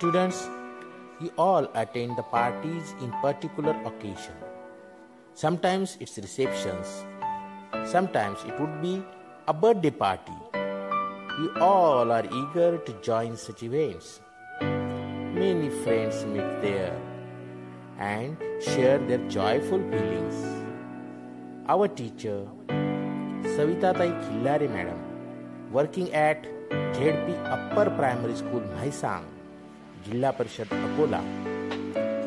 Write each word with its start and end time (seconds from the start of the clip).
Students, 0.00 0.48
you 1.20 1.30
all 1.36 1.68
attend 1.74 2.16
the 2.16 2.22
parties 2.22 2.94
in 3.02 3.12
particular 3.20 3.76
occasion. 3.84 4.32
Sometimes 5.34 5.98
it's 6.00 6.16
receptions. 6.16 7.04
Sometimes 7.84 8.38
it 8.48 8.58
would 8.58 8.80
be 8.80 9.02
a 9.46 9.52
birthday 9.52 9.90
party. 9.90 10.32
You 11.36 11.52
all 11.60 12.10
are 12.10 12.24
eager 12.24 12.78
to 12.78 12.92
join 13.02 13.36
such 13.36 13.62
events. 13.62 14.22
Many 14.62 15.68
friends 15.84 16.24
meet 16.24 16.48
there 16.62 16.96
and 17.98 18.38
share 18.58 18.96
their 18.96 19.20
joyful 19.28 19.84
feelings. 19.90 20.64
Our 21.68 21.88
teacher, 21.88 22.48
Savita 23.52 23.92
Tai 23.92 24.66
Madam, 24.78 24.96
working 25.70 26.10
at 26.14 26.48
ZP 26.96 27.36
Upper 27.52 27.90
Primary 28.00 28.34
School, 28.34 28.64
Mahisang, 28.78 29.28
Jilla 30.04 30.32
Parishad 30.32 30.68
Akola, 30.86 31.20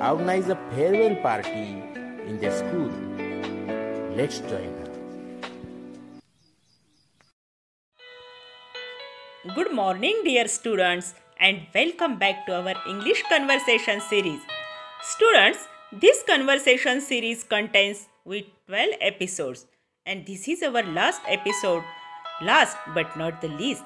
organize 0.07 0.49
a 0.49 0.55
farewell 0.71 1.15
party 1.23 1.81
in 2.27 2.37
their 2.39 2.51
school. 2.51 2.91
Let's 4.15 4.39
join 4.39 4.69
her. 4.79 4.91
Good 9.55 9.71
morning, 9.73 10.21
dear 10.23 10.47
students, 10.47 11.15
and 11.39 11.61
welcome 11.73 12.19
back 12.19 12.45
to 12.45 12.55
our 12.61 12.75
English 12.87 13.23
conversation 13.27 14.01
series. 14.01 14.41
Students, 15.01 15.67
this 15.91 16.23
conversation 16.27 17.01
series 17.01 17.43
contains 17.43 18.07
with 18.23 18.45
12 18.67 18.89
episodes, 19.01 19.65
and 20.05 20.25
this 20.27 20.47
is 20.47 20.61
our 20.61 20.83
last 20.83 21.21
episode, 21.27 21.83
last 22.41 22.77
but 22.93 23.17
not 23.17 23.41
the 23.41 23.47
least. 23.47 23.83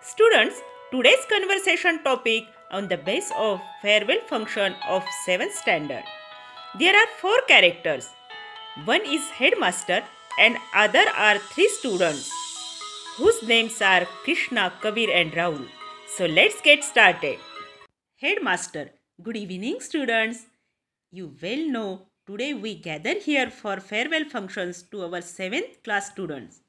Students, 0.00 0.60
today's 0.90 1.24
conversation 1.30 2.02
topic 2.02 2.44
on 2.70 2.88
the 2.88 2.96
base 2.96 3.30
of 3.36 3.60
farewell 3.82 4.20
function 4.28 4.74
of 4.88 5.02
7th 5.26 5.52
standard. 5.52 6.04
There 6.78 6.94
are 6.94 7.06
four 7.20 7.38
characters. 7.48 8.08
One 8.84 9.02
is 9.04 9.28
headmaster 9.30 10.02
and 10.38 10.56
other 10.74 11.04
are 11.16 11.38
three 11.38 11.68
students 11.68 12.30
whose 13.16 13.42
names 13.42 13.82
are 13.82 14.06
Krishna, 14.24 14.72
Kabir 14.80 15.10
and 15.12 15.32
Rahul. 15.32 15.66
So 16.16 16.26
let's 16.26 16.60
get 16.60 16.84
started. 16.84 17.38
Headmaster, 18.16 18.90
good 19.22 19.36
evening 19.36 19.80
students. 19.80 20.46
You 21.10 21.34
well 21.42 21.68
know 21.68 22.06
today 22.26 22.54
we 22.54 22.76
gather 22.76 23.14
here 23.18 23.50
for 23.50 23.80
farewell 23.80 24.24
functions 24.24 24.82
to 24.90 25.02
our 25.02 25.20
7th 25.20 25.82
class 25.82 26.10
students. 26.10 26.60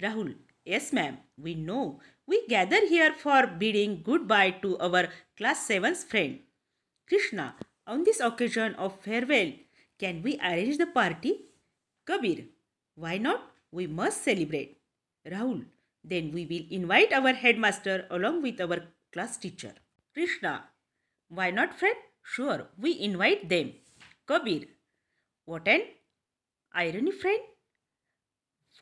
Rahul, 0.00 0.34
yes 0.70 0.92
ma'am, 0.92 1.18
we 1.36 1.54
know 1.54 1.98
we 2.30 2.46
gather 2.46 2.80
here 2.86 3.12
for 3.12 3.46
bidding 3.62 4.02
goodbye 4.08 4.50
to 4.62 4.78
our 4.78 5.08
class 5.36 5.66
7's 5.68 6.04
friend. 6.04 6.38
Krishna, 7.08 7.56
on 7.86 8.04
this 8.04 8.20
occasion 8.20 8.74
of 8.76 9.00
farewell, 9.00 9.50
can 9.98 10.22
we 10.22 10.38
arrange 10.38 10.78
the 10.78 10.86
party? 10.86 11.32
Kabir, 12.06 12.44
why 12.94 13.18
not? 13.18 13.50
We 13.72 13.86
must 13.86 14.22
celebrate. 14.24 14.78
Rahul, 15.26 15.64
then 16.04 16.30
we 16.32 16.46
will 16.46 16.66
invite 16.70 17.12
our 17.12 17.32
headmaster 17.32 18.06
along 18.10 18.42
with 18.42 18.60
our 18.60 18.78
class 19.12 19.36
teacher. 19.36 19.74
Krishna, 20.14 20.64
why 21.28 21.50
not 21.50 21.78
friend? 21.78 21.96
Sure, 22.22 22.68
we 22.78 23.00
invite 23.00 23.48
them. 23.48 23.72
Kabir, 24.26 24.66
what 25.44 25.66
an 25.66 25.82
irony 26.72 27.10
friend. 27.10 27.40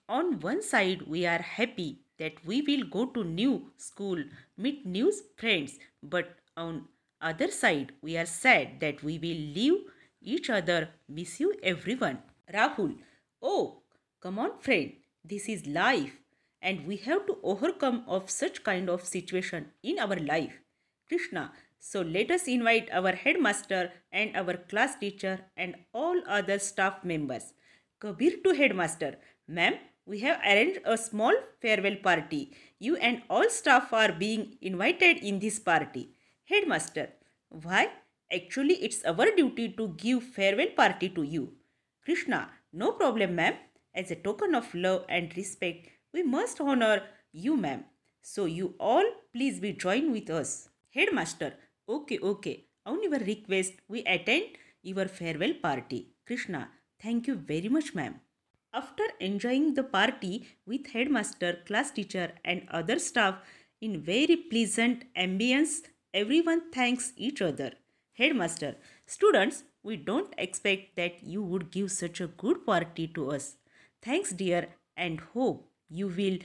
On 0.09 0.41
one 0.41 0.62
side, 0.62 1.03
we 1.06 1.27
are 1.27 1.42
happy 1.42 2.01
that 2.19 2.45
we 2.47 2.62
will 2.62 2.84
go 2.89 3.05
to 3.06 3.23
new 3.25 3.70
school, 3.77 4.23
meet 4.56 4.87
new 4.87 5.12
friends, 5.37 5.78
but 6.03 6.37
on 6.56 6.89
other 7.20 7.50
side, 7.50 7.92
we 8.00 8.17
are 8.17 8.27
sad 8.27 8.81
that 8.81 9.03
we 9.03 9.19
will 9.19 9.42
leave 9.59 9.84
each 10.23 10.48
other, 10.48 10.89
miss 11.09 11.38
you 11.41 11.55
everyone. 11.62 12.19
Rahul, 12.53 12.97
oh, 13.43 13.82
come 14.22 14.38
on 14.38 14.59
friend, 14.60 14.93
this 15.22 15.49
is 15.49 15.66
life 15.66 16.16
and 16.62 16.87
we 16.87 16.97
have 16.97 17.27
to 17.27 17.37
overcome 17.43 18.03
of 18.09 18.31
such 18.31 18.65
kind 18.65 18.88
of 18.88 19.05
situation 19.05 19.66
in 19.82 19.99
our 19.99 20.16
life. 20.16 20.59
Krishna, 21.06 21.53
so 21.78 22.00
let 22.00 22.31
us 22.31 22.49
invite 22.49 22.88
our 22.93 23.12
headmaster 23.12 23.93
and 24.11 24.34
our 24.37 24.56
class 24.56 24.97
teacher 24.97 25.41
and 25.56 25.77
all 25.93 26.21
other 26.27 26.59
staff 26.59 27.05
members. 27.05 27.53
Kabir 28.00 28.38
to 28.44 28.55
headmaster, 28.55 29.16
ma'am, 29.47 29.75
we 30.08 30.20
have 30.20 30.41
arranged 30.50 30.80
a 30.84 30.96
small 30.96 31.34
farewell 31.60 31.96
party. 32.02 32.52
You 32.78 32.96
and 32.96 33.22
all 33.28 33.48
staff 33.50 33.92
are 33.92 34.12
being 34.12 34.56
invited 34.62 35.19
in 35.19 35.38
this 35.38 35.58
party. 35.58 36.08
Headmaster, 36.44 37.08
why? 37.50 37.88
Actually, 38.32 38.76
it's 38.86 39.04
our 39.04 39.26
duty 39.36 39.69
to 39.76 39.88
give 39.96 40.22
farewell 40.22 40.72
party 40.76 41.10
to 41.10 41.22
you. 41.22 41.52
Krishna, 42.04 42.48
no 42.72 42.92
problem, 42.92 43.34
ma'am. 43.34 43.54
As 43.94 44.10
a 44.10 44.16
token 44.16 44.54
of 44.54 44.74
love 44.74 45.04
and 45.08 45.36
respect, 45.36 45.88
we 46.12 46.22
must 46.22 46.60
honor 46.60 47.02
you, 47.32 47.56
ma'am. 47.56 47.84
So 48.22 48.46
you 48.46 48.75
all 48.80 49.04
please 49.32 49.60
be 49.60 49.72
joined 49.72 50.12
with 50.12 50.30
us. 50.30 50.69
Headmaster, 50.94 51.52
okay, 51.88 52.19
okay. 52.22 52.64
On 52.86 53.02
your 53.02 53.19
request, 53.19 53.75
we 53.88 54.02
attend 54.04 54.44
your 54.82 55.08
farewell 55.08 55.54
party. 55.62 56.12
Krishna, 56.26 56.70
thank 57.02 57.26
you 57.26 57.34
very 57.34 57.69
much, 57.69 57.94
ma'am. 57.94 58.20
After 58.73 59.05
enjoying 59.19 59.75
the 59.75 59.83
party 59.83 60.47
with 60.67 60.89
headmaster, 60.89 61.61
class 61.67 61.91
teacher, 61.91 62.33
and 62.45 62.67
other 62.71 62.99
staff 62.99 63.37
in 63.81 64.03
very 64.03 64.37
pleasant 64.37 65.05
ambience, 65.15 65.81
everyone 66.12 66.71
thanks 66.71 67.12
each 67.17 67.41
other. 67.41 67.73
Headmaster, 68.12 68.77
students, 69.06 69.62
we 69.83 69.97
don't 69.97 70.34
expect 70.37 70.97
that 70.97 71.23
you 71.23 71.43
would 71.43 71.71
give 71.71 71.91
such 71.91 72.21
a 72.21 72.27
good 72.27 72.67
party 72.67 73.06
to 73.09 73.31
us. 73.31 73.56
Thanks, 74.03 74.33
dear, 74.33 74.69
and 74.97 75.21
hope 75.21 75.71
you 75.89 76.09
will 76.09 76.39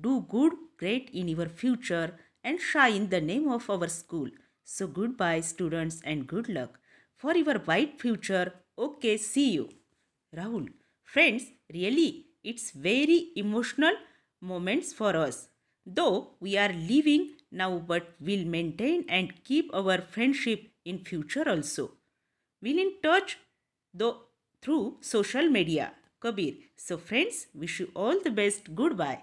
do 0.00 0.24
good, 0.28 0.52
great 0.78 1.10
in 1.12 1.28
your 1.28 1.48
future 1.48 2.14
and 2.44 2.60
shine 2.60 3.08
the 3.08 3.20
name 3.20 3.48
of 3.48 3.68
our 3.68 3.88
school. 3.88 4.28
So, 4.64 4.86
goodbye, 4.86 5.40
students, 5.40 6.00
and 6.04 6.26
good 6.26 6.48
luck 6.48 6.78
for 7.16 7.34
your 7.34 7.58
bright 7.58 8.00
future. 8.00 8.52
Okay, 8.78 9.16
see 9.16 9.52
you. 9.52 9.70
Rahul, 10.36 10.68
friends, 11.12 11.44
really, 11.72 12.26
it's 12.42 12.70
very 12.70 13.28
emotional 13.36 13.94
moments 14.40 14.92
for 14.92 15.14
us. 15.16 15.48
Though 15.84 16.30
we 16.40 16.56
are 16.56 16.72
leaving 16.72 17.32
now, 17.50 17.78
but 17.86 18.14
we'll 18.20 18.46
maintain 18.46 19.04
and 19.08 19.44
keep 19.44 19.70
our 19.74 20.00
friendship 20.00 20.70
in 20.84 21.04
future 21.04 21.48
also. 21.48 21.90
We'll 22.62 22.78
in 22.78 22.92
touch 23.02 23.38
though 23.92 24.16
through 24.62 24.98
social 25.00 25.48
media. 25.48 25.92
Kabir. 26.20 26.54
So 26.76 26.98
friends, 26.98 27.48
wish 27.52 27.80
you 27.80 27.90
all 27.94 28.20
the 28.22 28.30
best. 28.30 28.74
Goodbye. 28.74 29.22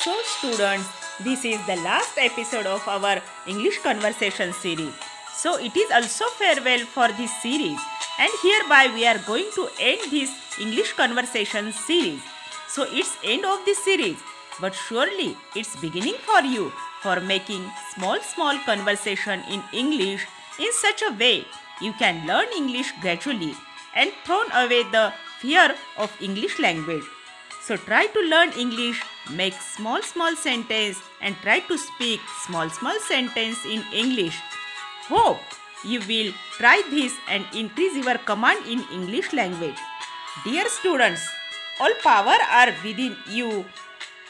So 0.00 0.14
students, 0.38 0.88
this 1.24 1.44
is 1.44 1.58
the 1.66 1.76
last 1.76 2.16
episode 2.16 2.66
of 2.66 2.86
our 2.86 3.20
English 3.46 3.78
conversation 3.82 4.52
series. 4.52 4.94
So 5.34 5.58
it 5.58 5.76
is 5.76 5.90
also 5.90 6.26
farewell 6.38 6.86
for 6.86 7.08
this 7.08 7.34
series 7.42 7.80
and 8.18 8.30
hereby 8.42 8.90
we 8.94 9.06
are 9.06 9.18
going 9.26 9.50
to 9.54 9.68
end 9.80 10.10
this 10.10 10.30
English 10.60 10.92
conversation 10.94 11.72
series. 11.72 12.20
So 12.68 12.86
it's 12.88 13.16
end 13.24 13.44
of 13.44 13.64
this 13.64 13.82
series 13.84 14.18
but 14.60 14.74
surely 14.74 15.36
it's 15.54 15.76
beginning 15.80 16.16
for 16.24 16.40
you 16.40 16.72
for 17.02 17.20
making 17.20 17.64
small 17.94 18.18
small 18.20 18.58
conversation 18.64 19.42
in 19.50 19.62
English 19.72 20.26
in 20.58 20.72
such 20.72 21.02
a 21.02 21.12
way 21.12 21.44
you 21.80 21.92
can 21.94 22.26
learn 22.26 22.48
English 22.56 22.92
gradually 23.00 23.54
and 23.94 24.12
thrown 24.24 24.50
away 24.52 24.82
the 24.84 25.12
fear 25.40 25.74
of 25.98 26.10
English 26.20 26.58
language. 26.58 27.04
So 27.62 27.76
try 27.76 28.06
to 28.06 28.20
learn 28.20 28.52
English, 28.52 29.02
make 29.32 29.54
small 29.54 30.00
small 30.02 30.36
sentence 30.36 30.98
and 31.20 31.36
try 31.42 31.60
to 31.60 31.76
speak 31.76 32.20
small 32.46 32.70
small 32.70 32.98
sentence 33.00 33.58
in 33.66 33.84
English. 33.92 34.38
Hope 35.08 35.40
you 35.84 36.00
will 36.08 36.32
try 36.58 36.82
this 36.90 37.12
and 37.28 37.44
increase 37.54 37.96
your 37.96 38.18
command 38.18 38.64
in 38.66 38.84
English 38.92 39.32
language. 39.32 39.76
Dear 40.44 40.68
students, 40.68 41.26
all 41.80 41.92
power 42.02 42.36
are 42.50 42.72
within 42.84 43.16
you. 43.28 43.64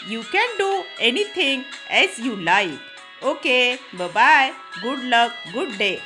You 0.09 0.23
can 0.25 0.49
do 0.59 0.85
anything 1.01 1.65
as 1.91 2.19
you 2.19 2.37
like. 2.37 2.79
Okay, 3.23 3.79
bye 3.97 4.09
bye. 4.09 4.53
Good 4.83 5.05
luck, 5.05 5.33
good 5.53 5.79
day. 5.79 6.03